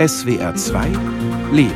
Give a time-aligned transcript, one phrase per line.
[0.00, 0.88] SWR 2
[1.52, 1.74] Leben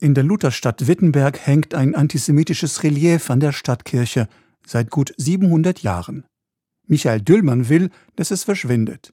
[0.00, 4.28] In der Lutherstadt Wittenberg hängt ein antisemitisches Relief an der Stadtkirche
[4.64, 6.24] seit gut 700 Jahren.
[6.86, 9.12] Michael Düllmann will, dass es verschwindet.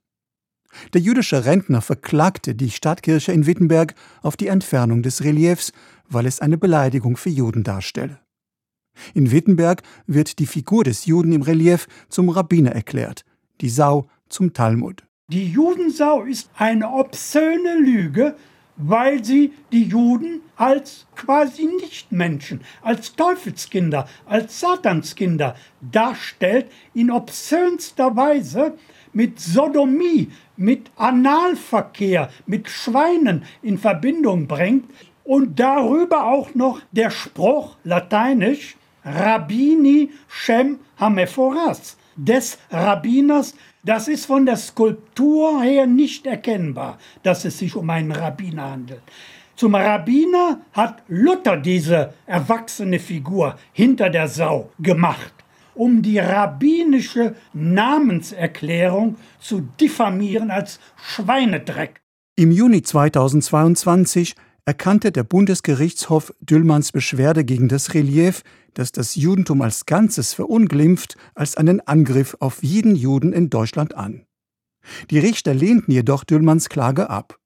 [0.94, 5.74] Der jüdische Rentner verklagte die Stadtkirche in Wittenberg auf die Entfernung des Reliefs,
[6.08, 8.18] weil es eine Beleidigung für Juden darstelle.
[9.12, 13.26] In Wittenberg wird die Figur des Juden im Relief zum Rabbiner erklärt,
[13.60, 15.07] die Sau zum Talmud.
[15.30, 18.34] Die Judensau ist eine obszöne Lüge,
[18.78, 28.78] weil sie die Juden als quasi Nichtmenschen, als Teufelskinder, als Satanskinder darstellt, in obszönster Weise
[29.12, 34.90] mit Sodomie, mit Analverkehr, mit Schweinen in Verbindung bringt.
[35.24, 43.54] Und darüber auch noch der Spruch lateinisch Rabbini Shem Hamephoras, des Rabbiners,
[43.84, 49.02] das ist von der Skulptur her nicht erkennbar, dass es sich um einen Rabbiner handelt.
[49.56, 55.32] Zum Rabbiner hat Luther diese erwachsene Figur hinter der Sau gemacht,
[55.74, 62.00] um die rabbinische Namenserklärung zu diffamieren als Schweinedreck.
[62.36, 64.36] Im Juni 2022
[64.68, 68.42] erkannte der Bundesgerichtshof Düllmanns Beschwerde gegen das Relief,
[68.74, 74.26] das das Judentum als Ganzes verunglimpft, als einen Angriff auf jeden Juden in Deutschland an.
[75.10, 77.38] Die Richter lehnten jedoch Düllmanns Klage ab.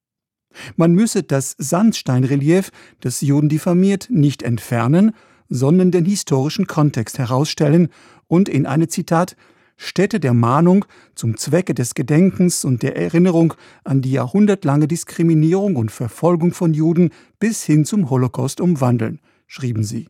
[0.74, 5.12] Man müsse das Sandsteinrelief, das Juden diffamiert, nicht entfernen,
[5.48, 7.90] sondern den historischen Kontext herausstellen
[8.26, 9.36] und in eine Zitat
[9.82, 10.84] Stätte der Mahnung
[11.16, 17.10] zum Zwecke des Gedenkens und der Erinnerung an die jahrhundertlange Diskriminierung und Verfolgung von Juden
[17.40, 20.08] bis hin zum Holocaust umwandeln, schrieben sie.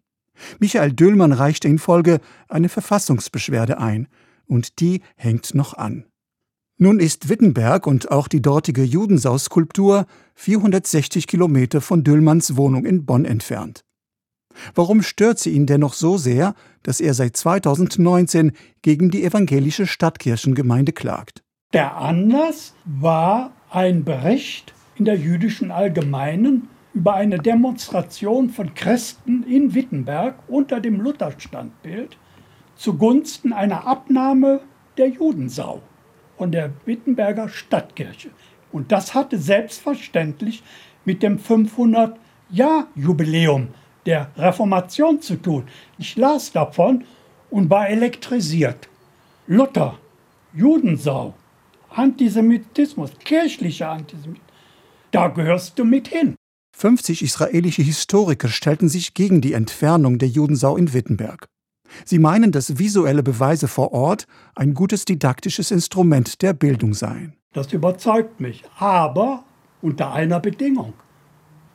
[0.58, 4.08] Michael Döllmann reichte in Folge eine Verfassungsbeschwerde ein,
[4.46, 6.04] und die hängt noch an.
[6.76, 13.24] Nun ist Wittenberg und auch die dortige Judensau-Skulptur 460 Kilometer von Döllmanns Wohnung in Bonn
[13.24, 13.84] entfernt.
[14.74, 18.52] Warum stört sie ihn dennoch so sehr, dass er seit 2019
[18.82, 21.42] gegen die evangelische Stadtkirchengemeinde klagt?
[21.72, 29.74] Der Anlass war ein Bericht in der jüdischen Allgemeinen über eine Demonstration von Christen in
[29.74, 32.18] Wittenberg unter dem Lutherstandbild
[32.76, 34.60] zugunsten einer Abnahme
[34.98, 35.80] der Judensau
[36.36, 38.28] von der Wittenberger Stadtkirche.
[38.72, 40.62] Und das hatte selbstverständlich
[41.04, 43.68] mit dem 500-Jahr-Jubiläum
[44.06, 45.64] der Reformation zu tun.
[45.98, 47.04] Ich las davon
[47.50, 48.88] und war elektrisiert.
[49.46, 49.98] Luther,
[50.54, 51.34] Judensau,
[51.90, 54.46] Antisemitismus, kirchlicher Antisemitismus,
[55.10, 56.34] da gehörst du mit hin.
[56.74, 61.46] 50 israelische Historiker stellten sich gegen die Entfernung der Judensau in Wittenberg.
[62.06, 67.36] Sie meinen, dass visuelle Beweise vor Ort ein gutes didaktisches Instrument der Bildung seien.
[67.52, 69.44] Das überzeugt mich, aber
[69.82, 70.94] unter einer Bedingung.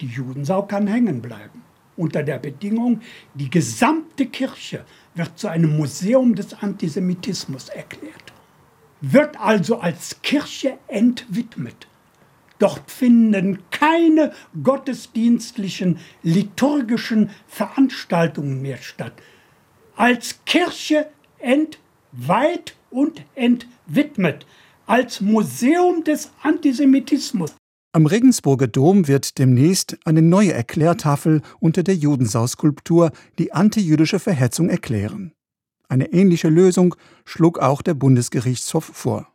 [0.01, 1.66] Die Judensau kann hängen bleiben
[1.97, 3.01] unter der Bedingung,
[3.33, 4.85] die gesamte Kirche
[5.15, 8.33] wird zu einem Museum des Antisemitismus erklärt,
[9.01, 11.87] wird also als Kirche entwidmet.
[12.59, 19.13] Dort finden keine gottesdienstlichen, liturgischen Veranstaltungen mehr statt.
[19.95, 21.09] Als Kirche
[21.39, 24.45] entweiht und entwidmet,
[24.87, 27.55] als Museum des Antisemitismus.
[27.93, 35.33] Am Regensburger Dom wird demnächst eine neue Erklärtafel unter der Judensau-Skulptur die antijüdische Verhetzung erklären.
[35.87, 39.33] Eine ähnliche Lösung schlug auch der Bundesgerichtshof vor.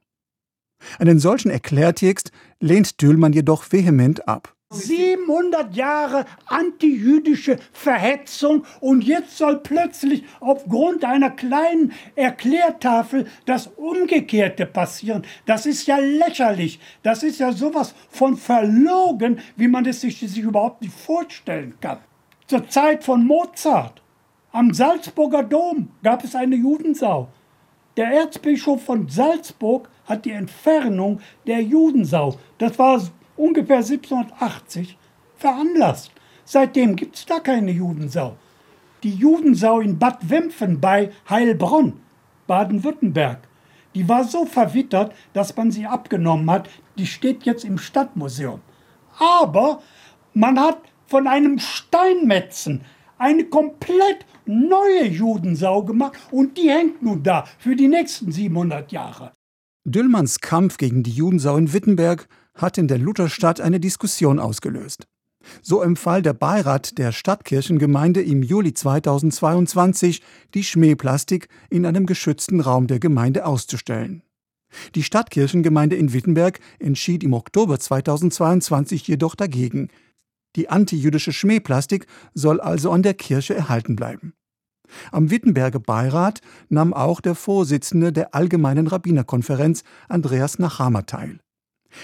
[0.98, 2.30] Einen solchen Erklärtext
[2.60, 4.54] lehnt Düllmann jedoch vehement ab.
[4.72, 15.24] 700 Jahre antijüdische Verhetzung und jetzt soll plötzlich aufgrund einer kleinen Erklärtafel das Umgekehrte passieren.
[15.46, 16.80] Das ist ja lächerlich.
[17.02, 21.98] Das ist ja sowas von verlogen, wie man es sich, sich überhaupt nicht vorstellen kann.
[22.46, 24.02] Zur Zeit von Mozart
[24.52, 27.28] am Salzburger Dom gab es eine Judensau.
[27.96, 33.00] Der Erzbischof von Salzburg hat die Entfernung der Judensau, das war
[33.36, 34.96] ungefähr 1780
[35.36, 36.12] veranlasst.
[36.44, 38.36] Seitdem gibt es da keine Judensau.
[39.02, 42.00] Die Judensau in Bad Wempfen bei Heilbronn,
[42.46, 43.48] Baden-Württemberg,
[43.94, 46.68] die war so verwittert, dass man sie abgenommen hat.
[46.96, 48.60] Die steht jetzt im Stadtmuseum.
[49.18, 49.82] Aber
[50.34, 52.82] man hat von einem Steinmetzen
[53.18, 59.32] eine komplett neue Judensau gemacht und die hängt nun da für die nächsten 700 Jahre.
[59.84, 65.06] Düllmanns Kampf gegen die Judensau in Wittenberg hat in der Lutherstadt eine Diskussion ausgelöst.
[65.60, 70.22] So empfahl der Beirat der Stadtkirchengemeinde im Juli 2022,
[70.54, 74.22] die Schmähplastik in einem geschützten Raum der Gemeinde auszustellen.
[74.94, 79.88] Die Stadtkirchengemeinde in Wittenberg entschied im Oktober 2022 jedoch dagegen.
[80.56, 84.34] Die antijüdische Schmähplastik soll also an der Kirche erhalten bleiben.
[85.10, 91.40] Am Wittenberger Beirat nahm auch der Vorsitzende der Allgemeinen Rabbinerkonferenz, Andreas Nachama, teil.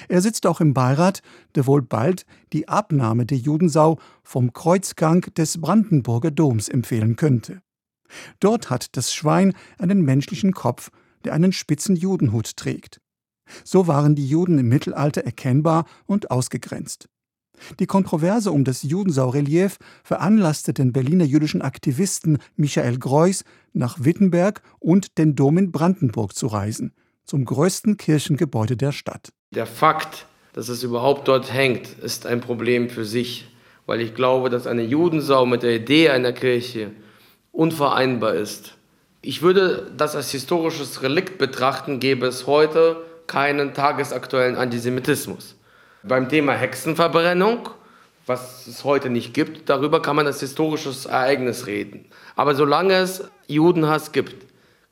[0.08, 1.23] Er sitzt auch im Beirat,
[1.55, 7.62] der wohl bald die Abnahme der Judensau vom Kreuzgang des Brandenburger Doms empfehlen könnte.
[8.40, 10.90] Dort hat das Schwein einen menschlichen Kopf,
[11.25, 13.00] der einen spitzen Judenhut trägt.
[13.64, 17.08] So waren die Juden im Mittelalter erkennbar und ausgegrenzt.
[17.81, 23.43] Die Kontroverse um das Judensau-Relief veranlasste den Berliner jüdischen Aktivisten Michael Greuß
[23.73, 26.93] nach Wittenberg und den Dom in Brandenburg zu reisen,
[27.29, 29.29] zum größten Kirchengebäude der Stadt.
[29.55, 33.49] Der Fakt, dass es überhaupt dort hängt, ist ein Problem für sich,
[33.85, 36.91] weil ich glaube, dass eine Judensau mit der Idee einer Kirche
[37.53, 38.79] unvereinbar ist.
[39.21, 42.97] Ich würde das als historisches Relikt betrachten, gäbe es heute
[43.27, 45.57] keinen tagesaktuellen Antisemitismus.
[46.03, 47.69] Beim Thema Hexenverbrennung,
[48.25, 52.07] was es heute nicht gibt, darüber kann man als historisches Ereignis reden.
[52.37, 54.47] Aber solange es Judenhass gibt,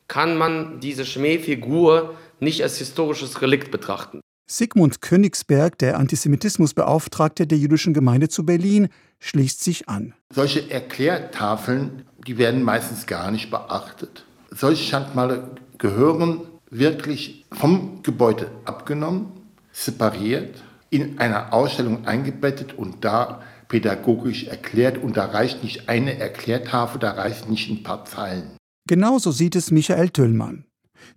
[0.07, 4.21] kann man diese Schmähfigur nicht als historisches Relikt betrachten.
[4.49, 8.87] Sigmund Königsberg, der Antisemitismusbeauftragte der jüdischen Gemeinde zu Berlin,
[9.19, 10.13] schließt sich an.
[10.33, 14.25] Solche Erklärtafeln, die werden meistens gar nicht beachtet.
[14.51, 19.31] Solche Schandmale gehören wirklich vom Gebäude abgenommen,
[19.73, 24.97] separiert, in einer Ausstellung eingebettet und da pädagogisch erklärt.
[24.97, 28.55] Und da reicht nicht eine Erklärtafel, da reicht nicht ein paar Zeilen.
[28.87, 30.66] Genauso sieht es Michael Tüllmann.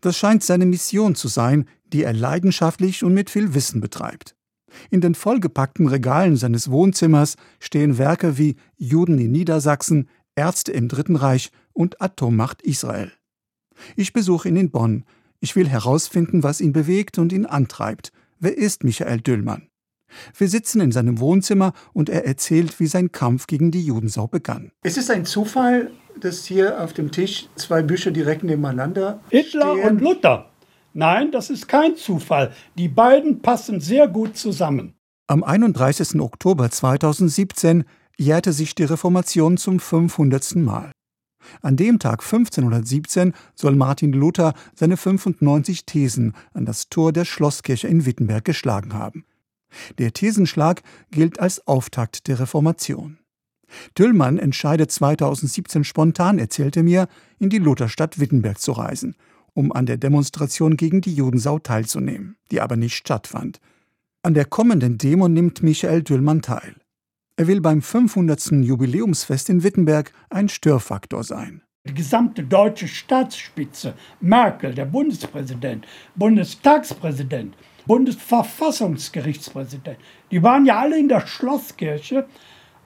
[0.00, 4.36] Das scheint seine Mission zu sein, die er leidenschaftlich und mit viel Wissen betreibt.
[4.90, 11.16] In den vollgepackten Regalen seines Wohnzimmers stehen Werke wie Juden in Niedersachsen, Ärzte im Dritten
[11.16, 13.12] Reich und Atommacht Israel.
[13.96, 15.04] Ich besuche ihn in Bonn.
[15.40, 18.12] Ich will herausfinden, was ihn bewegt und ihn antreibt.
[18.38, 19.68] Wer ist Michael Düllmann?
[20.36, 24.72] Wir sitzen in seinem Wohnzimmer und er erzählt, wie sein Kampf gegen die Judensau begann.
[24.82, 25.90] Es ist ein Zufall,
[26.20, 29.88] dass hier auf dem Tisch zwei Bücher direkt nebeneinander Hitler stehen.
[29.88, 30.50] und Luther.
[30.92, 32.52] Nein, das ist kein Zufall.
[32.76, 34.94] Die beiden passen sehr gut zusammen.
[35.28, 36.20] Am 31.
[36.20, 37.84] Oktober 2017
[38.18, 40.56] jährte sich die Reformation zum 500.
[40.56, 40.90] Mal.
[41.62, 47.88] An dem Tag 1517 soll Martin Luther seine 95 Thesen an das Tor der Schlosskirche
[47.88, 49.24] in Wittenberg geschlagen haben.
[49.98, 50.82] Der Thesenschlag
[51.12, 53.19] gilt als Auftakt der Reformation.
[53.94, 57.08] Tüllmann entscheidet 2017 spontan, erzählte mir,
[57.38, 59.16] in die Lutherstadt Wittenberg zu reisen–
[59.54, 63.58] um an der Demonstration gegen die Judensau teilzunehmen, die aber nicht stattfand.
[64.22, 66.76] An der kommenden Demo nimmt Michael Düllmann teil.
[67.36, 68.52] Er will beim 500.
[68.52, 71.62] Jubiläumsfest in Wittenberg ein Störfaktor sein.
[71.86, 77.56] Die gesamte deutsche Staatsspitze, Merkel, der Bundespräsident, Bundestagspräsident,
[77.86, 79.96] Bundesverfassungsgerichtspräsident,
[80.30, 82.28] die waren ja alle in der Schlosskirche.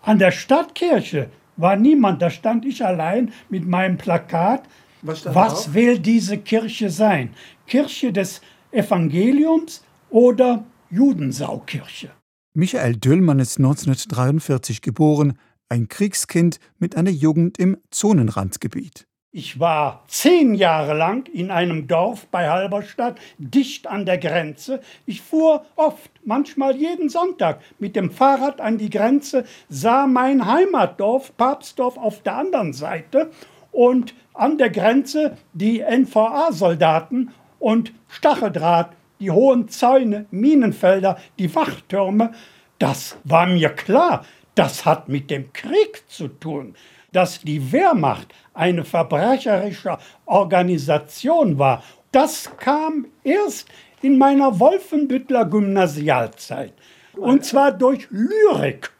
[0.04, 4.64] An der Stadtkirche war niemand, da stand ich allein mit meinem Plakat
[5.04, 7.34] was, Was will diese Kirche sein?
[7.66, 8.40] Kirche des
[8.72, 12.10] Evangeliums oder Judensaukirche?
[12.54, 19.06] Michael Düllmann ist 1943 geboren, ein Kriegskind mit einer Jugend im Zonenrandgebiet.
[19.36, 24.80] Ich war zehn Jahre lang in einem Dorf bei Halberstadt, dicht an der Grenze.
[25.06, 31.36] Ich fuhr oft, manchmal jeden Sonntag, mit dem Fahrrad an die Grenze, sah mein Heimatdorf,
[31.36, 33.32] Papstdorf, auf der anderen Seite
[33.72, 42.34] und an der Grenze die NVA-Soldaten und Stacheldraht, die hohen Zäune, Minenfelder, die Wachtürme.
[42.78, 46.76] Das war mir klar, das hat mit dem Krieg zu tun.
[47.14, 53.68] Dass die Wehrmacht eine verbrecherische Organisation war, das kam erst
[54.02, 56.72] in meiner Wolfenbüttler Gymnasialzeit.
[57.16, 58.90] Und zwar durch Lyrik.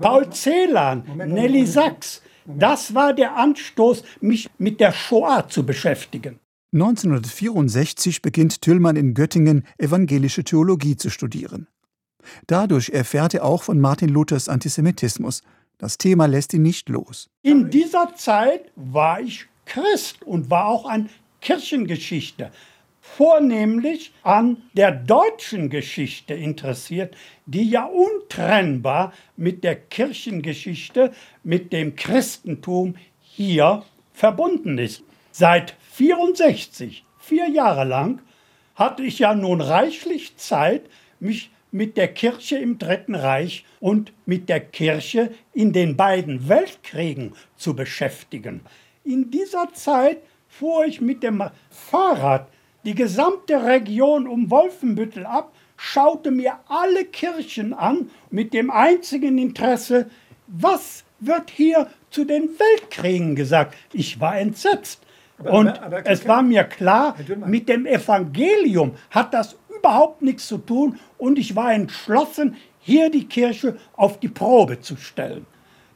[0.00, 6.40] Paul Celan, Nelly Sachs, das war der Anstoß, mich mit der Shoah zu beschäftigen.
[6.72, 11.66] 1964 beginnt Tüllmann in Göttingen evangelische Theologie zu studieren.
[12.46, 15.42] Dadurch erfährt er auch von Martin Luthers Antisemitismus.
[15.78, 17.30] Das Thema lässt ihn nicht los.
[17.42, 21.08] In dieser Zeit war ich Christ und war auch an
[21.40, 22.50] Kirchengeschichte
[23.16, 27.16] vornehmlich an der deutschen Geschichte interessiert,
[27.46, 33.82] die ja untrennbar mit der Kirchengeschichte, mit dem Christentum hier
[34.12, 35.02] verbunden ist.
[35.32, 38.20] Seit 64, vier Jahre lang,
[38.74, 40.82] hatte ich ja nun reichlich Zeit,
[41.18, 47.32] mich mit der Kirche im Dritten Reich und mit der Kirche in den beiden Weltkriegen
[47.56, 48.60] zu beschäftigen.
[49.04, 52.48] In dieser Zeit fuhr ich mit dem Fahrrad
[52.84, 60.08] die gesamte Region um Wolfenbüttel ab, schaute mir alle Kirchen an mit dem einzigen Interesse,
[60.46, 63.76] was wird hier zu den Weltkriegen gesagt.
[63.92, 65.02] Ich war entsetzt.
[65.38, 70.58] Und aber, aber, es war mir klar, mit dem Evangelium hat das überhaupt nichts zu
[70.58, 75.46] tun und ich war entschlossen, hier die Kirche auf die Probe zu stellen.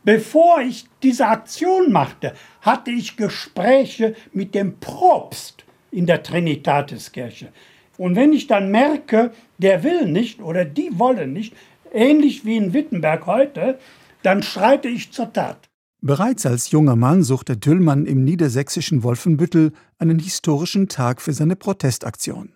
[0.05, 7.53] Bevor ich diese Aktion machte, hatte ich Gespräche mit dem Propst in der Trinitatiskirche.
[7.99, 11.55] Und wenn ich dann merke, der will nicht oder die wollen nicht,
[11.93, 13.79] ähnlich wie in Wittenberg heute,
[14.23, 15.69] dann schreite ich zur Tat.
[16.01, 22.55] Bereits als junger Mann suchte Düllmann im niedersächsischen Wolfenbüttel einen historischen Tag für seine Protestaktion.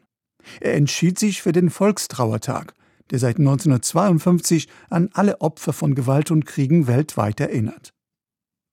[0.60, 2.74] Er entschied sich für den Volkstrauertag,
[3.10, 7.92] der seit 1952 an alle Opfer von Gewalt und Kriegen weltweit erinnert.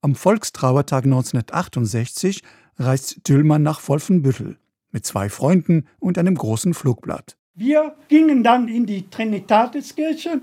[0.02, 2.42] Am Volkstrauertag 1968
[2.78, 4.58] reist Düllmann nach Wolfenbüttel
[4.92, 7.38] mit zwei Freunden und einem großen Flugblatt.
[7.56, 10.42] Wir gingen dann in die Trinitatiskirche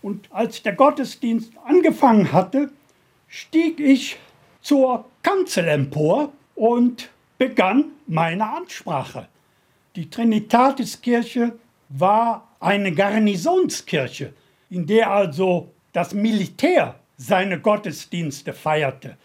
[0.00, 2.70] und als der Gottesdienst angefangen hatte,
[3.28, 4.18] stieg ich
[4.60, 9.28] zur Kanzel empor und begann meine Ansprache.
[9.94, 11.52] Die Trinitatiskirche
[11.90, 14.32] war eine Garnisonskirche,
[14.70, 19.18] in der also das Militär seine Gottesdienste feierte.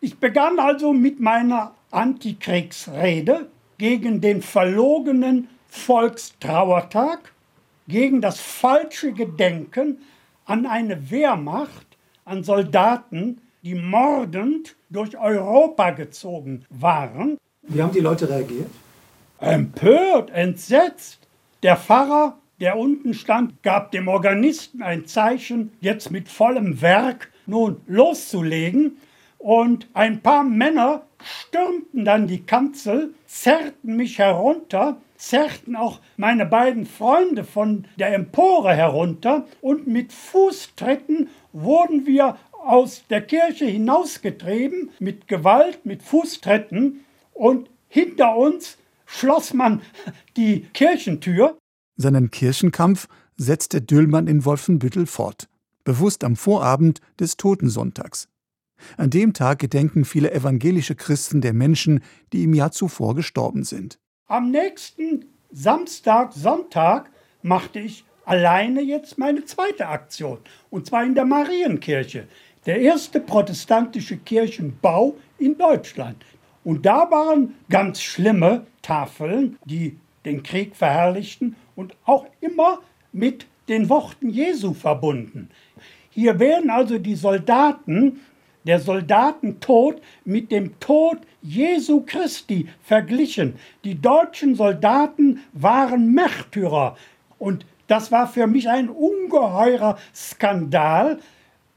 [0.00, 3.48] Ich begann also mit meiner Antikriegsrede
[3.78, 7.32] gegen den verlogenen Volkstrauertag,
[7.88, 9.98] gegen das falsche Gedenken
[10.44, 11.86] an eine Wehrmacht,
[12.24, 17.38] an Soldaten, die mordend durch Europa gezogen waren.
[17.62, 18.70] Wie haben die Leute reagiert?
[19.38, 21.18] Empört, entsetzt.
[21.62, 27.80] Der Pfarrer, der unten stand, gab dem Organisten ein Zeichen, jetzt mit vollem Werk nun
[27.86, 28.96] loszulegen.
[29.38, 36.86] Und ein paar Männer stürmten dann die Kanzel, zerrten mich herunter, zerrten auch meine beiden
[36.86, 45.28] Freunde von der Empore herunter und mit Fußtritten wurden wir aus der Kirche hinausgetrieben, mit
[45.28, 49.80] Gewalt, mit Fußtritten und hinter uns schloss man
[50.36, 51.56] die Kirchentür.
[51.96, 55.48] Seinen Kirchenkampf setzte Düllmann in Wolfenbüttel fort,
[55.84, 58.28] bewusst am Vorabend des Totensonntags.
[58.96, 63.98] An dem Tag gedenken viele evangelische Christen der Menschen, die im Jahr zuvor gestorben sind.
[64.26, 67.10] Am nächsten Samstag, Sonntag
[67.42, 72.26] machte ich alleine jetzt meine zweite Aktion, und zwar in der Marienkirche,
[72.66, 76.16] der erste protestantische Kirchenbau in Deutschland.
[76.66, 82.80] Und da waren ganz schlimme Tafeln, die den Krieg verherrlichten und auch immer
[83.12, 85.48] mit den Worten Jesu verbunden.
[86.10, 88.18] Hier werden also die Soldaten
[88.64, 93.54] der Soldatentod mit dem Tod Jesu Christi verglichen.
[93.84, 96.96] Die deutschen Soldaten waren Märtyrer.
[97.38, 101.20] Und das war für mich ein ungeheurer Skandal.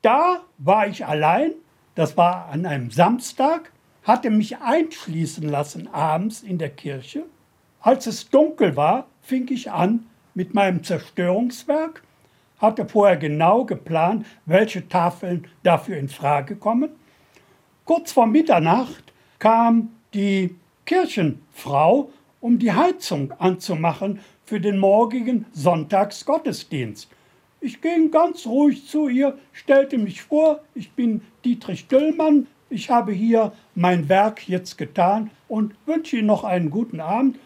[0.01, 1.51] Da war ich allein,
[1.93, 3.71] das war an einem Samstag,
[4.09, 7.25] hatte mich einschließen lassen abends in der Kirche.
[7.79, 12.01] Als es dunkel war, fing ich an mit meinem Zerstörungswerk
[12.57, 16.89] hatte vorher genau geplant, welche Tafeln dafür in Frage kommen.
[17.85, 22.11] Kurz vor Mitternacht kam die Kirchenfrau,
[22.41, 27.09] um die Heizung anzumachen für den morgigen Sonntagsgottesdienst.
[27.61, 33.11] Ich ging ganz ruhig zu ihr, stellte mich vor, ich bin Dietrich Düllmann, ich habe
[33.11, 37.37] hier mein Werk jetzt getan und wünsche Ihnen noch einen guten Abend.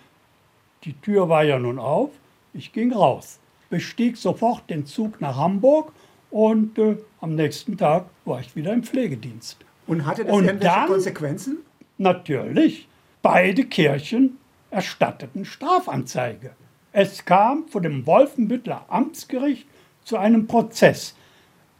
[0.83, 2.11] Die Tür war ja nun auf,
[2.53, 3.39] ich ging raus
[3.73, 5.93] bestieg sofort den Zug nach Hamburg
[6.29, 9.57] und äh, am nächsten Tag war ich wieder im Pflegedienst.
[9.87, 11.57] Und hatte das und irgendwelche dann, Konsequenzen?
[11.97, 12.87] Natürlich.
[13.23, 14.37] Beide Kirchen
[14.69, 16.51] erstatteten Strafanzeige.
[16.91, 19.67] Es kam vor dem Wolfenbüttler Amtsgericht
[20.03, 21.15] zu einem Prozess.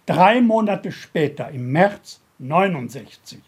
[0.07, 3.39] Drei Monate später, im März 69.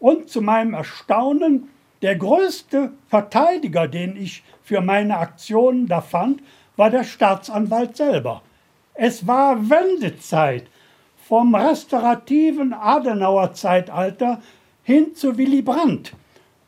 [0.00, 1.68] Und zu meinem Erstaunen,
[2.02, 6.42] der größte Verteidiger, den ich für meine Aktionen da fand,
[6.76, 8.42] war der Staatsanwalt selber.
[8.94, 10.66] Es war Wendezeit
[11.28, 14.40] vom restaurativen Adenauer-Zeitalter
[14.84, 16.12] hin zu Willy Brandt.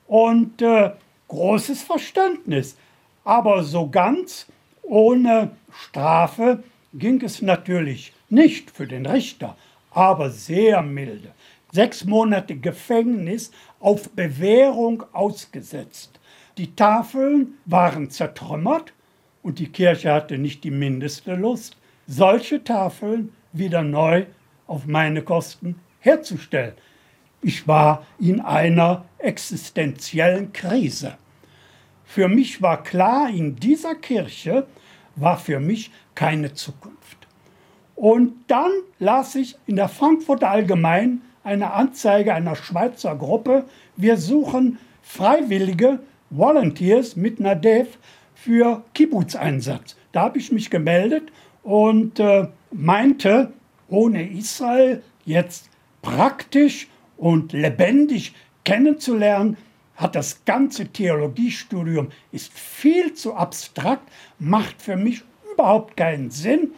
[0.07, 0.91] Und äh,
[1.29, 2.77] großes Verständnis.
[3.25, 4.47] Aber so ganz
[4.83, 6.63] ohne Strafe
[6.93, 9.57] ging es natürlich nicht für den Richter,
[9.91, 11.33] aber sehr milde.
[11.73, 16.19] Sechs Monate Gefängnis auf Bewährung ausgesetzt.
[16.59, 18.93] Die Tafeln waren zertrümmert
[19.43, 24.27] und die Kirche hatte nicht die mindeste Lust, solche Tafeln wieder neu
[24.67, 26.75] auf meine Kosten herzustellen.
[27.43, 31.17] Ich war in einer existenziellen Krise.
[32.05, 34.67] für mich war klar, in dieser Kirche
[35.15, 37.29] war für mich keine Zukunft.
[37.95, 43.65] Und dann las ich in der Frankfurter Allgemein eine Anzeige einer Schweizer Gruppe.
[43.97, 47.99] Wir suchen Freiwillige, Volunteers mit Nadev
[48.35, 49.97] für Kibbutz-Einsatz.
[50.13, 51.31] Da habe ich mich gemeldet
[51.63, 53.53] und äh, meinte,
[53.89, 55.69] ohne Israel jetzt
[56.03, 59.57] praktisch und lebendig kennenzulernen,
[59.97, 66.73] hat das ganze Theologiestudium ist viel zu abstrakt, macht für mich überhaupt keinen Sinn.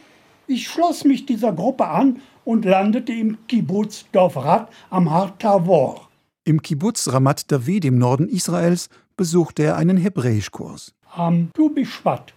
[0.48, 6.08] Ich schloss mich dieser Gruppe an und landete im Kibbutz Dovrat am Har Tavor.
[6.44, 10.94] Im Kibbutz Ramat David im Norden Israels besuchte er einen Hebräischkurs.
[11.14, 12.32] Am Tu Bishvat,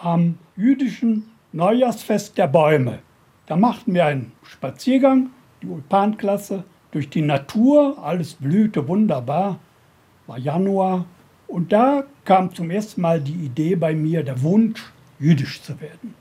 [0.00, 3.00] am jüdischen Neujahrsfest der Bäume,
[3.46, 9.58] da machten wir einen Spaziergang, die Ulpanklasse, durch die Natur, alles blühte wunderbar,
[10.26, 11.04] war Januar.
[11.46, 16.14] Und da kam zum ersten Mal die Idee bei mir, der Wunsch, jüdisch zu werden.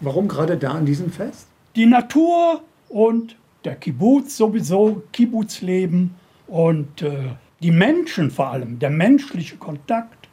[0.00, 1.46] Warum gerade da an diesem Fest?
[1.76, 6.14] Die Natur und der Kibbutz sowieso, Kibbutzleben
[6.46, 7.30] und äh,
[7.62, 10.28] die Menschen vor allem, der menschliche Kontakt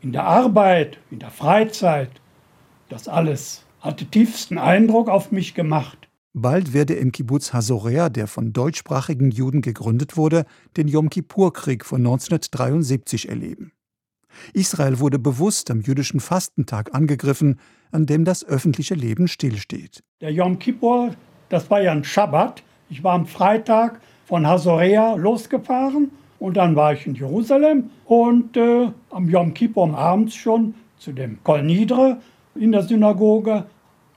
[0.00, 2.10] in der Arbeit, in der Freizeit,
[2.88, 6.08] das alles hatte tiefsten Eindruck auf mich gemacht.
[6.32, 10.44] Bald werde im Kibbutz Hasorea, der von deutschsprachigen Juden gegründet wurde,
[10.76, 13.72] den Yom Kippur-Krieg von 1973 erleben.
[14.52, 17.58] Israel wurde bewusst am jüdischen Fastentag angegriffen,
[17.90, 20.02] an dem das öffentliche Leben stillsteht.
[20.20, 21.14] Der Yom Kippur,
[21.48, 22.62] das war ja ein Schabbat.
[22.88, 28.88] Ich war am Freitag von Hasorea losgefahren und dann war ich in Jerusalem und äh,
[29.10, 32.18] am Yom Kippur abends schon zu dem Kol Nidre
[32.54, 33.66] in der Synagoge,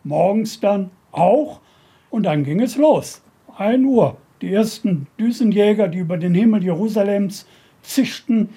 [0.04, 1.60] morgens dann auch
[2.10, 3.22] und dann ging es los.
[3.58, 4.18] 1 Uhr.
[4.42, 7.46] Die ersten Düsenjäger, die über den Himmel Jerusalems
[7.82, 8.50] zischten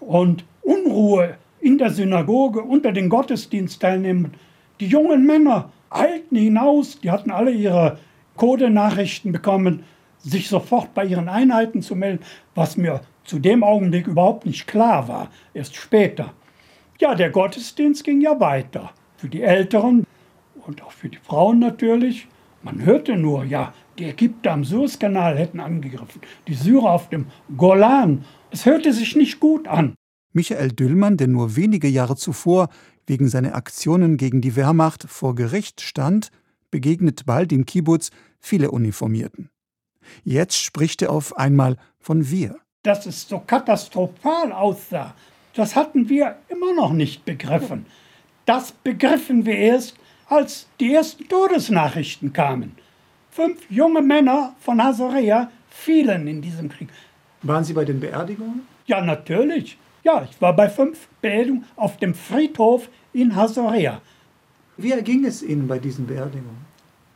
[0.00, 4.34] und Unruhe in der Synagoge unter den Gottesdienstteilnehmern.
[4.80, 7.98] Die jungen Männer eilten hinaus, die hatten alle ihre
[8.38, 9.82] Codenachrichten bekommen,
[10.18, 15.06] sich sofort bei ihren Einheiten zu melden, was mir zu dem Augenblick überhaupt nicht klar
[15.06, 16.32] war, erst später.
[16.98, 18.90] Ja, der Gottesdienst ging ja weiter.
[19.16, 20.06] Für die Älteren
[20.66, 22.26] und auch für die Frauen natürlich.
[22.62, 28.24] Man hörte nur, ja, die Ägypter am Suezkanal hätten angegriffen, die Syrer auf dem Golan.
[28.50, 29.94] Es hörte sich nicht gut an.
[30.32, 32.68] Michael Düllmann, der nur wenige Jahre zuvor
[33.06, 36.30] wegen seiner Aktionen gegen die Wehrmacht vor Gericht stand,
[36.70, 39.50] begegnet bald im Kibbutz viele Uniformierten.
[40.24, 42.56] Jetzt spricht er auf einmal von wir.
[42.82, 45.14] Dass es so katastrophal aussah,
[45.54, 47.86] das hatten wir immer noch nicht begriffen.
[48.46, 52.76] Das begriffen wir erst, als die ersten Todesnachrichten kamen.
[53.30, 56.88] Fünf junge Männer von Hazorea fielen in diesem Krieg.
[57.42, 58.66] Waren Sie bei den Beerdigungen?
[58.86, 59.78] Ja, natürlich.
[60.02, 64.00] Ja, ich war bei fünf Beerdigungen auf dem Friedhof in Hazorea.
[64.78, 66.66] Wie erging es Ihnen bei diesen Beerdigungen?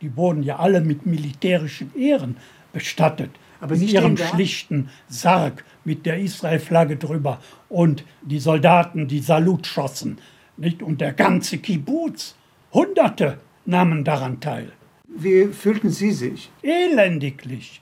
[0.01, 2.35] Die wurden ja alle mit militärischen Ehren
[2.73, 3.31] bestattet.
[3.61, 10.17] Aber in ihrem schlichten Sarg mit der Israel-Flagge drüber und die Soldaten, die Salut schossen.
[10.57, 10.83] Nicht?
[10.83, 12.35] Und der ganze Kibbutz,
[12.73, 14.73] Hunderte nahmen daran teil.
[15.07, 16.51] Wie fühlten Sie sich?
[16.61, 17.81] Elendiglich,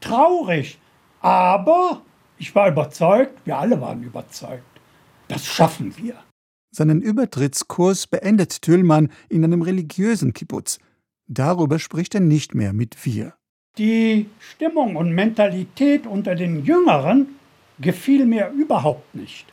[0.00, 0.78] traurig,
[1.20, 2.00] aber
[2.38, 4.62] ich war überzeugt, wir alle waren überzeugt,
[5.26, 6.14] das schaffen wir.
[6.70, 10.78] Seinen Übertrittskurs beendet Tüllmann in einem religiösen Kibbutz.
[11.26, 13.34] Darüber spricht er nicht mehr mit wir.
[13.78, 17.28] Die Stimmung und Mentalität unter den Jüngeren
[17.78, 19.46] gefiel mir überhaupt nicht.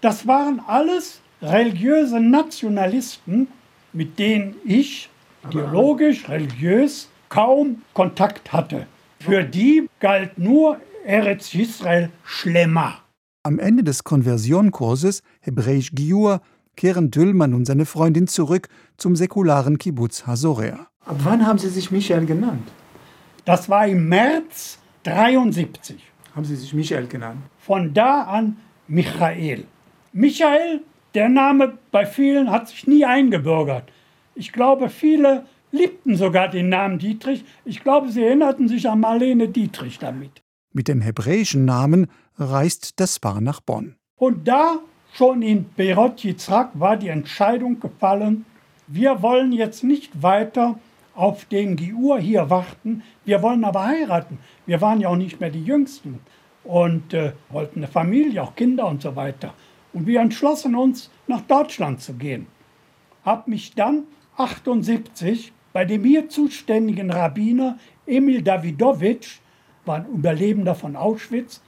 [0.00, 3.48] Das waren alles religiöse Nationalisten,
[3.92, 5.08] mit denen ich
[5.48, 8.86] ideologisch, religiös kaum Kontakt hatte.
[9.20, 13.00] Für die galt nur Eretz Israel Schlemmer.
[13.48, 16.42] Am Ende des Konversionkurses Hebräisch Giur
[16.76, 20.88] kehren Düllmann und seine Freundin zurück zum säkularen Kibbutz Hasorea.
[21.06, 22.68] Ab wann haben Sie sich Michael genannt?
[23.46, 25.96] Das war im März 73.
[26.34, 27.40] Haben Sie sich Michael genannt?
[27.58, 29.64] Von da an Michael.
[30.12, 30.82] Michael,
[31.14, 33.90] der Name bei vielen hat sich nie eingebürgert.
[34.34, 37.46] Ich glaube, viele liebten sogar den Namen Dietrich.
[37.64, 40.42] Ich glaube, sie erinnerten sich an Marlene Dietrich damit.
[40.74, 43.96] Mit dem hebräischen Namen reist das Paar nach Bonn.
[44.16, 44.78] Und da,
[45.12, 48.44] schon in Beirut Yitzhak, war die Entscheidung gefallen,
[48.86, 50.78] wir wollen jetzt nicht weiter
[51.14, 54.38] auf den Giur hier warten, wir wollen aber heiraten.
[54.66, 56.20] Wir waren ja auch nicht mehr die Jüngsten
[56.64, 59.52] und äh, wollten eine Familie, auch Kinder und so weiter.
[59.92, 62.46] Und wir entschlossen uns, nach Deutschland zu gehen.
[63.24, 64.04] Hab mich dann
[64.36, 69.40] 78 bei dem hier zuständigen Rabbiner Emil Davidowitsch,
[69.84, 71.60] war ein Überlebender von Auschwitz,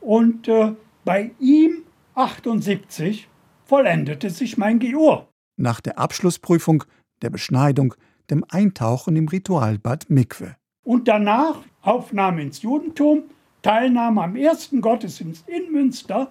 [0.00, 0.72] und äh,
[1.04, 1.84] bei ihm
[2.14, 3.28] 78
[3.64, 5.28] vollendete sich mein Geor.
[5.56, 6.84] Nach der Abschlussprüfung,
[7.22, 7.94] der Beschneidung,
[8.30, 10.56] dem Eintauchen im Ritualbad Mikwe.
[10.82, 13.24] Und danach Aufnahme ins Judentum,
[13.62, 16.30] Teilnahme am ersten Gottesdienst in Münster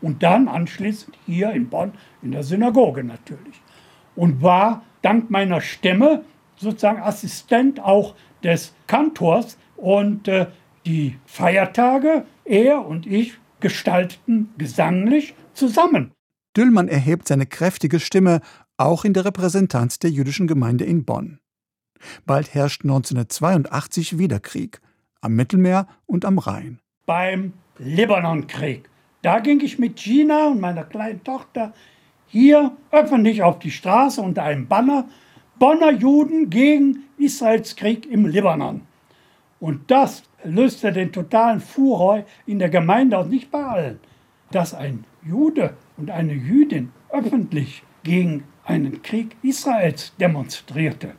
[0.00, 3.60] und dann anschließend hier in Bonn in der Synagoge natürlich.
[4.14, 6.24] Und war dank meiner Stimme
[6.56, 10.46] sozusagen Assistent auch des Kantors und äh,
[10.86, 16.12] die Feiertage, er und ich gestalteten gesanglich zusammen.
[16.56, 18.40] Düllmann erhebt seine kräftige Stimme
[18.76, 21.38] auch in der Repräsentanz der jüdischen Gemeinde in Bonn.
[22.26, 24.80] Bald herrscht 1982 wieder Krieg
[25.20, 26.78] am Mittelmeer und am Rhein.
[27.06, 28.88] Beim Libanonkrieg.
[29.22, 31.72] Da ging ich mit Gina und meiner kleinen Tochter
[32.26, 35.08] hier öffentlich auf die Straße unter einem Banner
[35.58, 38.82] Bonner Juden gegen Israels Krieg im Libanon.
[39.58, 44.00] Und das löste den totalen Furor in der Gemeinde aus, nicht bei allen,
[44.50, 51.14] dass ein Jude und eine Jüdin öffentlich gegen einen Krieg Israels demonstrierte.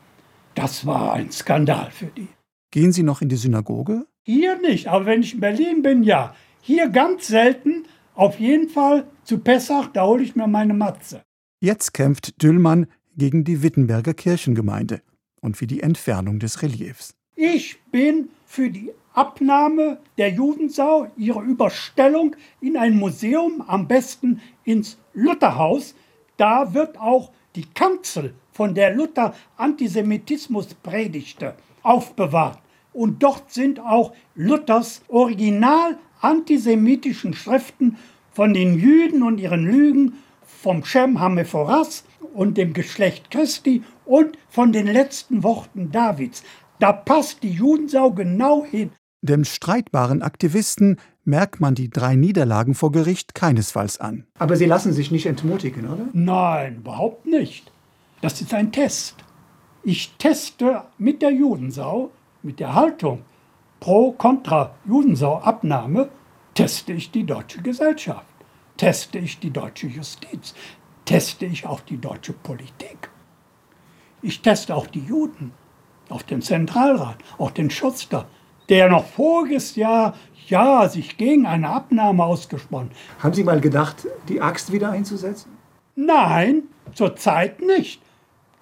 [0.56, 2.28] Das war ein Skandal für die.
[2.72, 4.06] Gehen Sie noch in die Synagoge?
[4.24, 6.36] Hier nicht, aber wenn ich in Berlin bin, ja.
[6.62, 11.24] Hier ganz selten, auf jeden Fall zu Pessach, da hole ich mir meine Matze.
[11.62, 15.02] Jetzt kämpft Düllmann gegen die Wittenberger Kirchengemeinde
[15.42, 17.16] und für die Entfernung des Reliefs.
[17.36, 24.98] Ich bin für die Abnahme der Judensau, ihre Überstellung in ein Museum, am besten ins
[25.14, 25.96] Lutherhaus.
[26.38, 32.60] Da wird auch die Kanzel, von der Luther Antisemitismus predigte, aufbewahrt.
[32.92, 37.98] Und dort sind auch Luthers original antisemitischen Schriften
[38.32, 44.74] von den Jüden und ihren Lügen vom Shem Hamephoras und dem Geschlecht Christi und von
[44.74, 46.44] den letzten Worten Davids.
[46.80, 48.92] Da passt die Judensau genau hin.
[49.22, 54.26] Dem streitbaren Aktivisten merkt man die drei Niederlagen vor Gericht keinesfalls an.
[54.38, 56.06] Aber Sie lassen sich nicht entmutigen, oder?
[56.14, 57.72] Nein, überhaupt nicht.
[58.22, 59.16] Das ist ein Test.
[59.84, 62.12] Ich teste mit der Judensau,
[62.44, 63.24] mit der Haltung
[63.80, 66.10] pro kontra Judensau-Abnahme,
[66.54, 68.26] teste ich die deutsche Gesellschaft,
[68.78, 70.54] teste ich die deutsche Justiz,
[71.06, 73.10] teste ich auch die deutsche Politik.
[74.22, 75.52] Ich teste auch die Juden,
[76.10, 78.28] auch den Zentralrat, auch den Schutzter,
[78.70, 80.16] der noch voriges Jahr
[80.48, 82.92] ja sich gegen eine Abnahme ausgesprochen.
[83.20, 85.52] Haben Sie mal gedacht, die Axt wieder einzusetzen?
[85.96, 88.02] Nein, zurzeit nicht.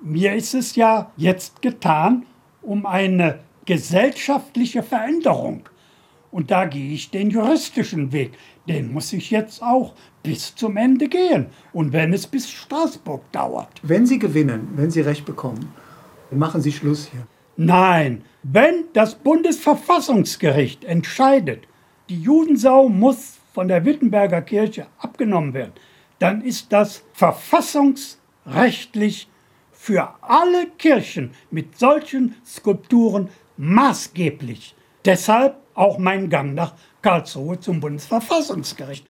[0.01, 2.25] Mir ist es ja jetzt getan
[2.61, 5.63] um eine gesellschaftliche Veränderung.
[6.31, 8.33] Und da gehe ich den juristischen Weg.
[8.67, 9.93] Den muss ich jetzt auch
[10.23, 11.47] bis zum Ende gehen.
[11.71, 13.69] Und wenn es bis Straßburg dauert.
[13.81, 15.71] Wenn Sie gewinnen, wenn Sie Recht bekommen,
[16.29, 17.25] dann machen Sie Schluss hier.
[17.57, 21.67] Nein, wenn das Bundesverfassungsgericht entscheidet,
[22.07, 25.73] die Judensau muss von der Wittenberger Kirche abgenommen werden,
[26.19, 29.27] dann ist das verfassungsrechtlich
[29.71, 34.75] für alle Kirchen mit solchen Skulpturen maßgeblich.
[35.03, 39.03] Deshalb auch mein Gang nach Karlsruhe zum Bundesverfassungsgericht.